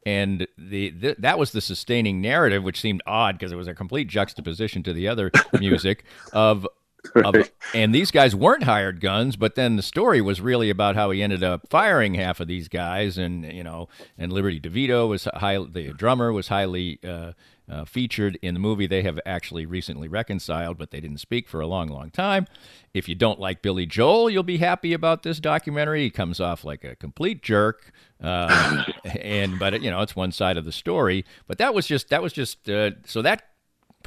[0.06, 3.74] And the, the that was the sustaining narrative, which seemed odd because it was a
[3.74, 6.68] complete juxtaposition to the other music of.
[7.16, 11.10] Of, and these guys weren't hired guns, but then the story was really about how
[11.12, 15.28] he ended up firing half of these guys, and you know, and Liberty DeVito was
[15.36, 17.32] high, the drummer was highly uh,
[17.70, 18.88] uh, featured in the movie.
[18.88, 22.48] They have actually recently reconciled, but they didn't speak for a long, long time.
[22.94, 26.04] If you don't like Billy Joel, you'll be happy about this documentary.
[26.04, 28.84] He comes off like a complete jerk, uh,
[29.22, 31.26] and but you know it's one side of the story.
[31.48, 33.44] But that was just that was just uh, so that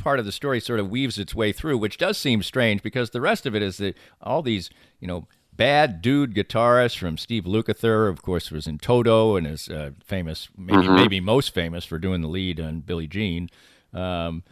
[0.02, 3.10] part of the story sort of weaves its way through, which does seem strange because
[3.10, 7.44] the rest of it is that all these you know bad dude guitarist from Steve
[7.44, 10.94] Lukather, of course, was in Toto and is uh, famous, maybe Mhm.
[10.94, 13.48] maybe most famous for doing the lead on Billie Jean,
[13.92, 14.42] um,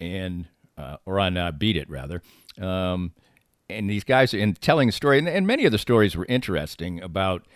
[0.00, 2.22] and uh, or on uh, Beat It rather.
[2.60, 3.12] Um,
[3.70, 7.02] and these guys in telling the story, and, and many of the stories were interesting
[7.02, 7.46] about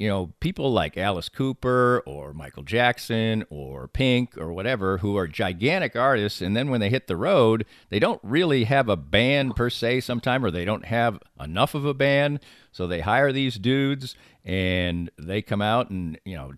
[0.00, 5.28] you know people like Alice Cooper or Michael Jackson or Pink or whatever who are
[5.28, 9.54] gigantic artists, and then when they hit the road, they don't really have a band
[9.54, 10.00] per se.
[10.00, 12.40] Sometime or they don't have enough of a band,
[12.72, 16.54] so they hire these dudes and they come out and you know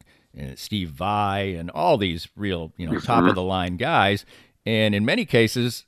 [0.55, 4.25] Steve Vai and all these real you know top of the line guys,
[4.65, 5.85] and in many cases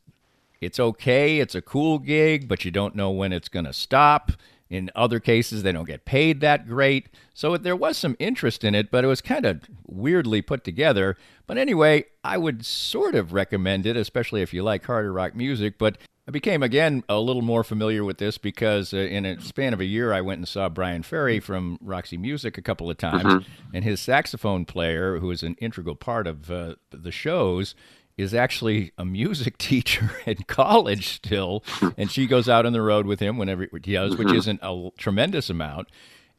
[0.60, 4.32] it's okay, it's a cool gig, but you don't know when it's going to stop.
[4.74, 7.08] In other cases, they don't get paid that great.
[7.32, 11.16] So there was some interest in it, but it was kind of weirdly put together.
[11.46, 15.78] But anyway, I would sort of recommend it, especially if you like harder rock music.
[15.78, 19.74] But I became again a little more familiar with this because uh, in a span
[19.74, 22.96] of a year, I went and saw Bryan Ferry from Roxy Music a couple of
[22.96, 23.44] times, Mhm.
[23.74, 27.74] and his saxophone player, who is an integral part of uh, the shows,
[28.16, 31.62] is actually a music teacher in college still,
[31.96, 34.36] and she goes out on the road with him whenever he does, which Mhm.
[34.36, 35.88] isn't a tremendous amount.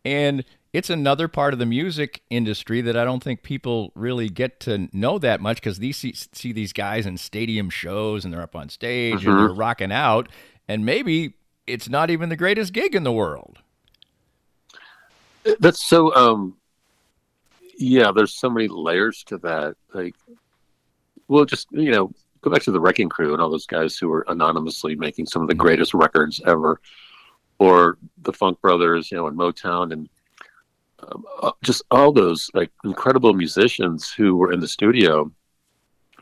[0.05, 4.59] And it's another part of the music industry that I don't think people really get
[4.61, 8.41] to know that much because these see, see these guys in stadium shows and they're
[8.41, 9.47] up on stage and Mhm.
[9.47, 10.29] they're rocking out,
[10.67, 11.33] and maybe
[11.65, 13.59] it's not even the greatest gig in the world.
[15.59, 16.13] That's so.
[16.15, 16.55] Um,
[17.77, 19.75] yeah, there's so many layers to that.
[19.93, 20.15] Like,
[21.27, 22.11] well, just you know,
[22.41, 25.41] go back to the Wrecking Crew and all those guys who were anonymously making some
[25.41, 26.79] of the greatest records ever,
[27.59, 30.09] or the Funk Brothers, you know, in Motown, and
[30.99, 35.31] um, uh, just all those like incredible musicians who were in the studio.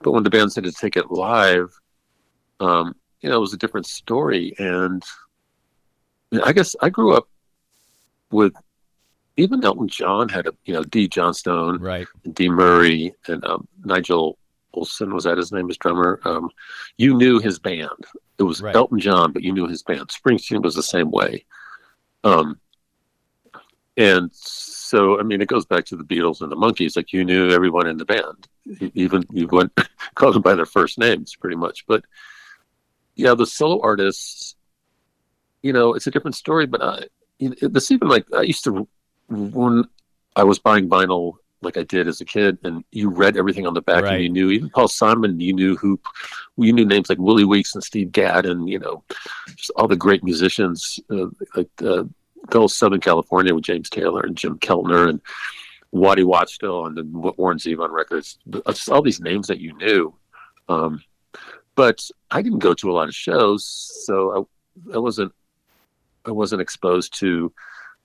[0.02, 1.74] But when the band said to take it live,
[2.60, 4.54] um, you know, it was a different story.
[4.60, 5.04] And
[6.44, 7.28] I guess I grew up
[8.32, 8.54] with
[9.38, 13.68] even Elton John had a you know D Johnstone, right, and Dee Murray, and um,
[13.84, 14.38] Nigel
[14.76, 16.20] Olsson was that his name, his drummer.
[16.26, 16.50] Um,
[16.98, 17.90] you knew his band.
[18.38, 18.76] It was Right.
[18.76, 20.08] Elton John, but you knew his band.
[20.10, 21.46] Springsteen was the same way.
[22.24, 22.60] Um,
[23.96, 26.96] and so I mean, it goes back to the Beatles and the Monkees.
[26.96, 28.48] Like you knew everyone in the band,
[28.96, 29.72] even you went
[30.16, 31.86] called them by their first names, pretty much.
[31.88, 32.04] But
[33.16, 34.56] yeah, the solo artists,
[35.62, 36.66] you know, it's a different story.
[36.66, 37.04] But I,
[37.62, 38.88] this even like I used to
[39.30, 39.86] when
[40.36, 43.73] I was buying vinyl like I did as a kid, and you read everything on
[43.73, 44.13] the back, Right.
[44.15, 45.99] and you knew even Paul Simon, you knew who,
[46.58, 49.04] you knew names like Willie Weeks and Steve Gadd, and you know,
[49.56, 52.04] just all the great musicians uh, like uh,
[52.49, 55.21] the whole Southern California with James Taylor and Jim Keltner and
[55.91, 60.13] Waddy Wachtel and then Warren Zevon records, just all these names that you knew.
[60.67, 61.02] Um,
[61.76, 63.65] but I didn't go to a lot of shows,
[64.06, 64.47] so
[64.91, 65.32] I, I wasn't
[66.26, 67.52] I wasn't exposed to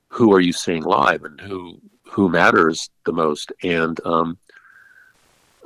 [0.08, 3.52] who are you seeing live and who who matters the most.
[3.62, 4.38] And um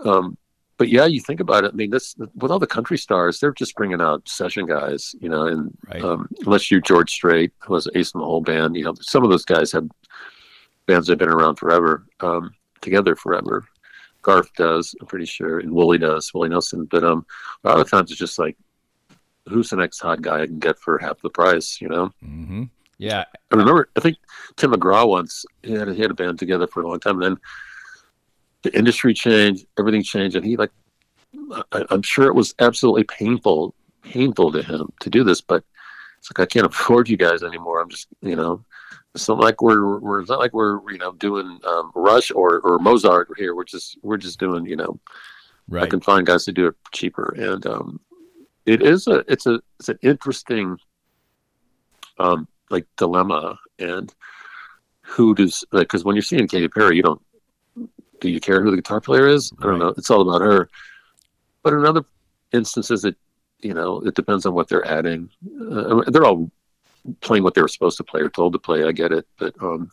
[0.05, 0.37] um
[0.79, 1.73] but yeah you think about it.
[1.73, 5.29] I mean this with all the country stars they're just bringing out session guys you
[5.29, 6.03] know and Right.
[6.03, 8.77] um unless you're george strait who was Ace in the Hole Band.
[8.77, 9.89] You know some of those guys have
[10.87, 13.65] bands that have been around forever um together forever.
[14.23, 16.87] Garth does i'm pretty sure and wooly does willie nelson.
[16.87, 17.25] But um
[17.65, 18.57] a lot of times it's just like
[19.49, 22.13] who's the next hot guy i can get for half the price you know?
[22.21, 22.65] Hmm
[23.03, 24.19] Yeah, I remember, I think
[24.55, 27.23] Tim McGraw once he had, he had a band together for a long time, and
[27.25, 27.37] then
[28.63, 30.71] the industry changed, everything changed, and he like,
[31.73, 35.65] I, I'm sure it was absolutely painful, painful to him to do this, but
[36.19, 37.81] it's like I can't afford you guys anymore.
[37.81, 38.65] I'm just, you know,
[39.17, 42.61] it's not like we're, we're it's not like we're you know doing um, Rush or
[42.61, 43.57] or Mozart here.
[43.57, 45.01] We're just we're just doing you know,
[45.69, 45.83] Right.
[45.83, 48.01] I can find guys to do it cheaper, and um,
[48.65, 50.79] it is a it's a it's an interesting
[52.21, 54.13] um like dilemma and
[55.03, 57.21] who does like because when you're seeing Katy Perry, you don't
[58.21, 59.53] do you care who the guitar player is?
[59.61, 59.79] I don't Right.
[59.81, 59.95] know.
[59.97, 60.69] It's all about her.
[61.63, 62.05] But in other
[62.53, 63.17] instances, it
[63.61, 65.29] you know it depends on what they're adding.
[65.71, 66.51] Uh, they're all
[67.21, 68.85] playing what they were supposed to play or told to play.
[68.85, 69.91] I get it, but um,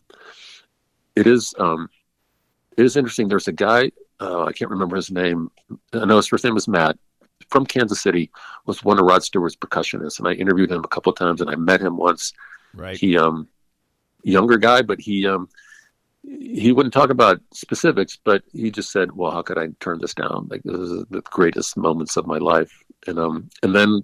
[1.15, 1.89] it is um,
[2.77, 3.27] it is interesting.
[3.27, 5.49] There's a guy uh, I can't remember his name.
[5.93, 6.97] I know his first name was Matt
[7.49, 8.29] from Kansas City.
[8.65, 11.49] Was one of Rod Stewart's percussionists, and I interviewed him a couple of times, and
[11.49, 12.33] I met him once
[12.73, 12.97] Right.
[12.97, 13.47] he um
[14.23, 15.47] younger guy but he um
[16.23, 20.13] he wouldn't talk about specifics but he just said well how could i turn this
[20.13, 22.71] down like this is the greatest moments of my life
[23.07, 24.03] and um and then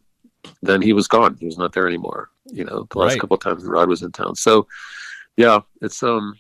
[0.62, 3.20] then he was gone he was not there anymore you know the last Right.
[3.22, 4.68] couple of times rod was in town so
[5.38, 6.36] yeah it's um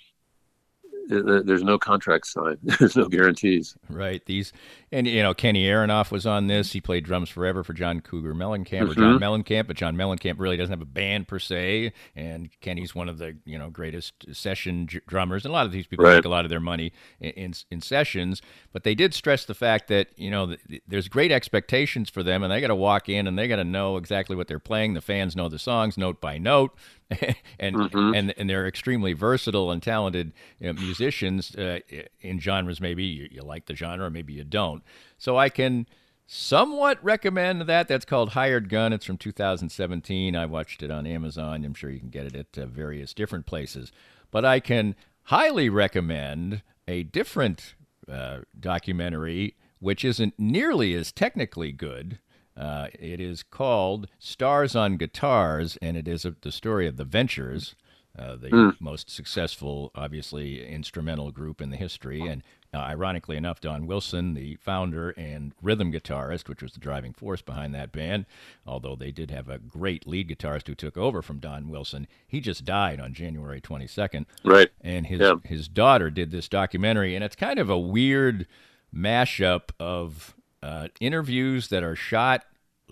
[1.07, 2.57] there's no contract signed.
[2.79, 3.75] There's no guarantees.
[3.89, 4.25] Right.
[4.25, 4.51] These
[4.91, 6.71] and you know Kenny Aronoff was on this.
[6.71, 8.91] He played drums forever for John Cougar Mellencamp mm-hmm.
[8.91, 11.93] or John Mellencamp, but John Mellencamp really doesn't have a band per se.
[12.15, 15.45] And Kenny's one of the you know greatest session j- drummers.
[15.45, 16.15] And a lot of these people right.
[16.15, 18.41] make a lot of their money in, in, in sessions.
[18.71, 22.41] But they did stress the fact that you know th- there's great expectations for them,
[22.41, 24.93] and they got to walk in and they got to know exactly what they're playing.
[24.93, 26.75] The fans know the songs note by note.
[27.59, 28.13] and mm-hmm.
[28.15, 31.79] and and they're extremely versatile and talented you know, musicians uh,
[32.21, 32.81] in genres.
[32.81, 34.83] Maybe you, you, like the genre, maybe you don't.
[35.17, 35.87] So I can
[36.25, 37.87] somewhat recommend that.
[37.87, 38.91] That's called Hired Gun.
[38.93, 40.35] It's from 2017.
[40.35, 41.63] I watched it on Amazon.
[41.63, 43.91] I'm sure you can get it at uh, various different places.
[44.31, 47.75] But I can highly recommend a different
[48.09, 52.19] uh, documentary, which isn't nearly as technically good
[52.57, 57.03] uh, it is called Stars on Guitars, and it is a, the story of the
[57.03, 57.75] Ventures,
[58.17, 58.75] uh, the mm.
[58.79, 62.21] most successful, obviously, instrumental group in the history.
[62.21, 67.11] And uh, ironically enough, Don Wilson, the founder and rhythm guitarist, which was the driving
[67.11, 68.25] force behind that band,
[68.65, 72.39] although they did have a great lead guitarist who took over from Don Wilson, he
[72.39, 74.25] just died on January 22nd.
[74.45, 74.69] Right.
[74.79, 75.35] And his, yeah.
[75.43, 78.47] his daughter did this documentary, and it's kind of a weird
[78.95, 82.43] mashup of uh, interviews that are shot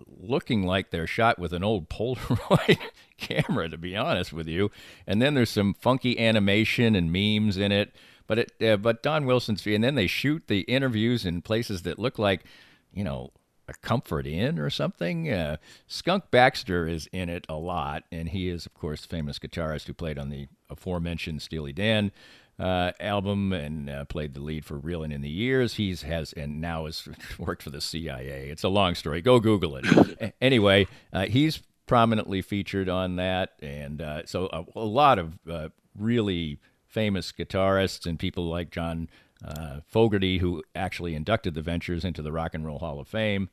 [0.07, 2.79] looking like they're shot with an old Polaroid
[3.17, 4.71] camera, to be honest with you.
[5.07, 7.95] And then there's some funky animation and memes in it.
[8.25, 11.99] But it, uh, but Don Wilson's, and then they shoot the interviews in places that
[11.99, 12.45] look like,
[12.93, 13.31] you know,
[13.67, 15.31] a Comfort Inn or something.
[15.31, 19.87] Uh, Skunk Baxter is in it a lot, and he is, of course, famous guitarist
[19.87, 22.11] who played on the aforementioned Steely Dan
[22.59, 25.75] uh, album and uh, played the lead for Reelin' in the Years.
[25.75, 28.49] He's has and now has worked for the CIA.
[28.49, 29.21] It's a long story.
[29.21, 30.35] Go Google it.
[30.41, 35.69] anyway, uh, he's prominently featured on that, and uh, so a, a, lot of uh,
[35.97, 39.09] really famous guitarists and people like John
[39.45, 43.49] uh, Fogerty, who actually inducted the Ventures into the Rock and Roll Hall of Fame,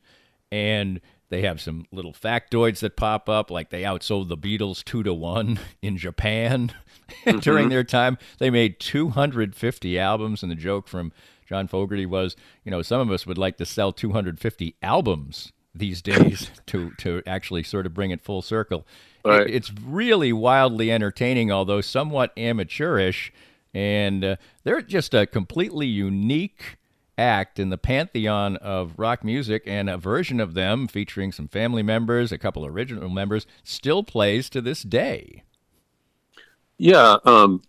[0.51, 5.01] and they have some little factoids that pop up, like they outsold the Beatles two
[5.01, 6.73] to one in Japan
[7.25, 7.39] mm-hmm.
[7.39, 8.17] during their time.
[8.37, 11.13] They made 250 albums, and the joke from
[11.47, 16.01] John Fogerty was, you know, some of us would like to sell 250 albums these
[16.01, 18.85] days to to actually sort of bring it full circle.
[19.23, 19.47] Right.
[19.47, 23.31] It, it's really wildly entertaining, although somewhat amateurish,
[23.73, 26.77] and uh, they're just a completely unique
[27.17, 31.83] act in the pantheon of rock music, and a version of them featuring some family
[31.83, 35.43] members, a couple original members, still plays to this day.
[36.77, 37.61] Yeah, um,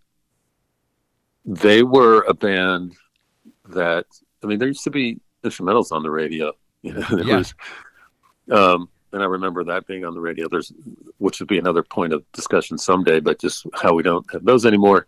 [1.45, 2.95] they were a band
[3.69, 4.07] that
[4.43, 6.53] I mean, there used to be instrumentals on the radio.
[6.85, 7.37] You know, there yeah.
[7.37, 7.55] was,
[8.51, 10.49] um, and I remember that being on the radio.
[10.49, 10.73] There's,
[11.19, 14.67] which would be another point of discussion someday, but just how we don't have those
[14.67, 15.07] anymore.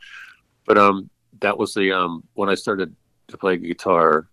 [0.67, 2.95] But um, that was the um when I started
[3.29, 4.29] to play guitar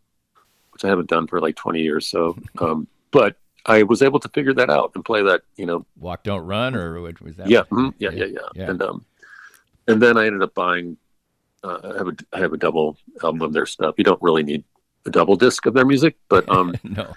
[0.81, 2.07] which I haven't done for like 20 years.
[2.07, 5.85] So, um, but I was able to figure that out and play that, you know,
[5.99, 7.47] walk, don't run, or was that?
[7.47, 9.05] Yeah, mm-hmm, yeah, yeah, yeah, yeah, And um,
[9.87, 10.97] and then I ended up buying.
[11.63, 13.95] Uh, I have a I have a double album of their stuff.
[13.97, 14.63] You don't really need
[15.05, 17.13] a double disc of their music, but um, no,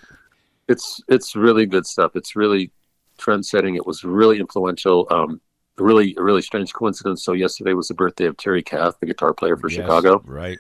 [0.69, 2.15] it's it's really good stuff.
[2.15, 2.71] It's really
[3.17, 3.77] trend setting.
[3.77, 5.07] It was really influential.
[5.11, 5.41] Um,
[5.79, 7.25] really really strange coincidence.
[7.25, 10.21] So yesterday was the birthday of Terry Kath, the guitar player for yes, Chicago.
[10.27, 10.59] Right.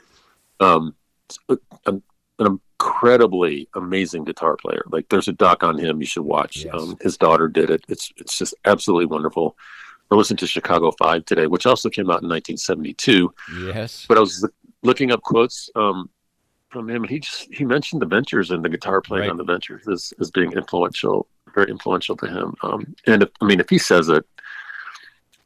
[0.61, 0.94] Um,
[1.48, 2.02] an,
[2.38, 4.84] an incredibly amazing guitar player.
[4.88, 6.64] Like there's a doc on him you should watch.
[6.64, 6.74] Yes.
[6.74, 7.84] Um, his daughter did it.
[7.88, 9.56] It's it's just absolutely wonderful.
[10.10, 13.32] I listened to Chicago Five today, which also came out in 1972.
[13.66, 14.04] Yes.
[14.06, 14.46] But I was
[14.82, 16.10] looking up quotes um,
[16.68, 19.30] from him, and he just he mentioned the Ventures and the guitar playing right.
[19.30, 22.54] on the Ventures as, as being influential, very influential to him.
[22.62, 24.24] Um, and if, I mean, if he says it,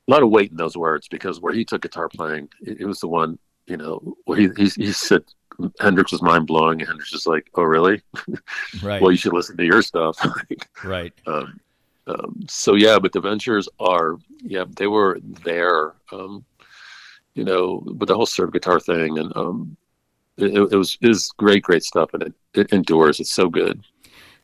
[0.08, 2.86] a lot of weight in those words because where he took guitar playing, it, it
[2.86, 5.22] was the one you know where he he, he said
[5.80, 6.78] Hendrix was mind blowing.
[6.78, 8.02] Hendrix is like, "Oh, really?
[8.82, 9.00] Right.
[9.02, 10.18] well, you should listen to your stuff."
[10.84, 11.12] right.
[11.26, 11.60] Um,
[12.06, 16.44] um, so yeah, but the Ventures are yeah they were there, um,
[17.34, 19.76] you know, with the whole surf guitar thing, and um,
[20.36, 23.20] it, it was is great, great stuff, and it, it endures.
[23.20, 23.82] It's so good.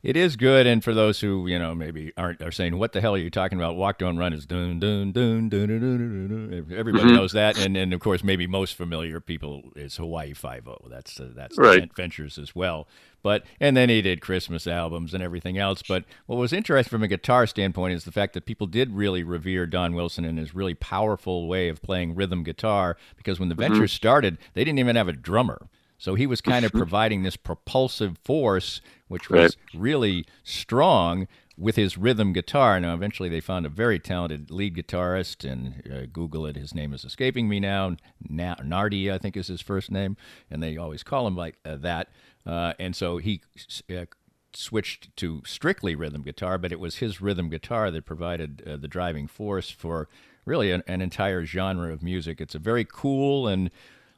[0.05, 3.01] It is good, and for those who you know maybe aren't are saying, "What the
[3.01, 6.27] hell are you talking about?" Walk, don't run is dun dun dun dun dun dun.
[6.27, 6.77] dun.
[6.77, 7.15] Everybody mm-hmm.
[7.15, 10.77] knows that, and and of course maybe most familiar people is Hawaii Five O.
[10.91, 11.91] That's uh, that's right.
[11.95, 12.87] Ventures as well.
[13.23, 15.81] But and then he did Christmas albums and everything else.
[15.81, 19.23] But what was interesting from a guitar standpoint is the fact that people did really
[19.23, 22.95] revere Don Wilson and his really powerful way of playing rhythm guitar.
[23.17, 23.73] Because when the mm-hmm.
[23.73, 25.67] Ventures started, they didn't even have a drummer.
[25.97, 31.27] So he was kind of providing this propulsive force which was really strong
[31.57, 32.79] with his rhythm guitar.
[32.79, 36.55] Now, eventually, they found a very talented lead guitarist, and uh, Google it.
[36.55, 37.95] His name is escaping me now.
[38.27, 40.17] Na- Nardi, I think, is his first name,
[40.49, 42.09] and they always call him like uh, that.
[42.45, 43.41] Uh, and so he
[43.89, 44.05] uh,
[44.53, 48.87] switched to strictly rhythm guitar, but it was his rhythm guitar that provided uh, the
[48.87, 50.07] driving force for
[50.45, 52.39] really an, an entire genre of music.
[52.39, 53.71] It's a very cool and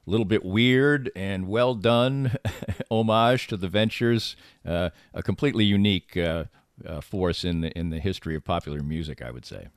[0.08, 2.38] a little bit weird and well done
[2.92, 4.36] homage to the Ventures,
[4.66, 6.46] uh, a completely unique uh,
[6.86, 9.68] uh, force in the in the history of popular music, I would say.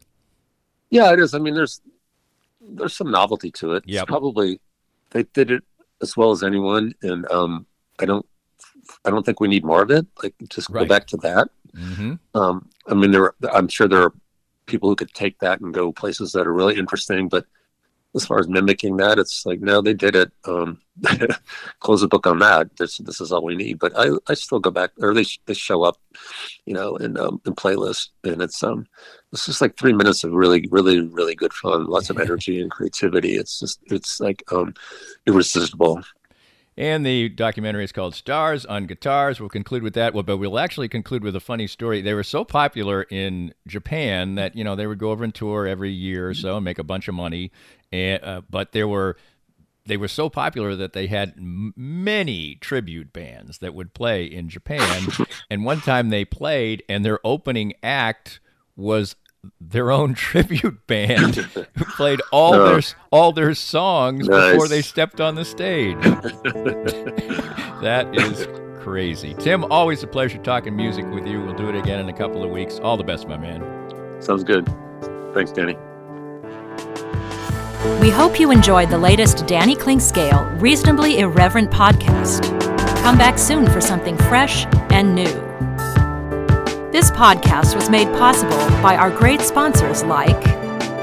[0.90, 1.34] Yeah, it is.
[1.34, 1.80] I mean, there's
[2.60, 3.84] there's some novelty to it.
[3.86, 4.60] Yeah, probably
[5.10, 5.64] they did it
[6.02, 7.66] as well as anyone, and um,
[7.98, 8.26] I don't
[9.04, 10.06] I don't think we need more of it.
[10.22, 10.82] Like just Right.
[10.82, 11.48] go back to that.
[11.74, 13.34] hmm Um, I mean, there.
[13.52, 14.14] I'm sure there are
[14.66, 17.46] people who could take that and go places that are really interesting, but
[18.14, 20.32] as far as mimicking that, it's like no, they did it.
[20.44, 20.80] Um,
[21.80, 22.76] close the book on that.
[22.76, 23.78] This this is all we need.
[23.78, 25.96] But I, I still go back, or they they show up,
[26.66, 28.86] you know, in um, in playlist, and it's um,
[29.32, 32.70] it's just like three minutes of really, really, really good fun, lots of energy and
[32.70, 33.36] creativity.
[33.36, 34.74] It's just it's like um,
[35.26, 36.02] irresistible.
[36.80, 39.38] And the documentary is called Stars on Guitars.
[39.38, 40.14] We'll conclude with that.
[40.14, 42.00] Well, but we'll actually conclude with a funny story.
[42.00, 45.66] They were so popular in Japan that you know they would go over and tour
[45.66, 47.52] every year or so and make a bunch of money.
[47.92, 49.16] And uh, but there were
[49.86, 54.48] they were so popular that they had m- many tribute bands that would play in
[54.48, 55.08] Japan.
[55.50, 58.38] and one time they played, and their opening act
[58.76, 59.16] was
[59.60, 62.72] their own tribute band who played all Oh.
[62.72, 65.96] their all their songs before they stepped on the stage.
[67.82, 68.46] that is
[68.82, 69.34] crazy.
[69.38, 71.40] Tim, always a pleasure talking music with you.
[71.42, 72.78] We'll do it again in a couple of weeks.
[72.80, 73.62] All the best, my man.
[74.20, 74.66] Sounds good.
[75.34, 75.76] Thanks, Danny.
[77.80, 82.42] We hope you enjoyed the latest Danny Klingscale Reasonably Irreverent podcast.
[83.02, 85.32] Come back soon for something fresh and new.
[86.92, 90.36] This podcast was made possible by our great sponsors like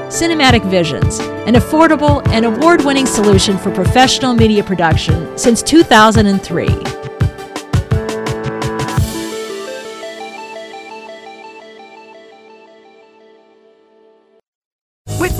[0.06, 6.97] Cinematic Visions, an affordable and award winning solution for professional media production since 2003.